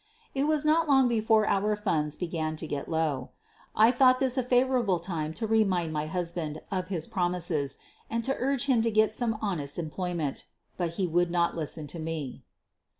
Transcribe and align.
It 0.33 0.45
was 0.45 0.65
not 0.65 0.89
long 0.89 1.07
before 1.07 1.45
our 1.47 1.75
funds 1.75 2.15
began 2.15 2.55
to 2.55 2.65
get 2.65 2.89
low. 2.89 3.29
I 3.75 3.91
thought 3.91 4.17
this 4.17 4.35
a 4.35 4.41
favorable 4.41 4.97
time 4.97 5.31
to 5.35 5.45
remind 5.45 5.93
my 5.93 6.07
hus 6.07 6.31
band 6.31 6.59
of 6.71 6.87
his 6.87 7.05
promises 7.05 7.77
and 8.09 8.23
to 8.23 8.35
urge 8.39 8.65
him 8.65 8.81
to 8.81 8.89
get 8.89 9.11
some 9.11 9.37
honest 9.43 9.77
employment. 9.77 10.45
But 10.75 10.93
he 10.93 11.05
would 11.05 11.29
not 11.29 11.55
listen 11.55 11.85
to 11.85 11.99
me. 11.99 12.41